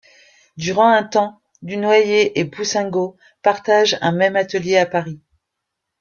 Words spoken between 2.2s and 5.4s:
et Boussingault partagent un même atelier à Paris.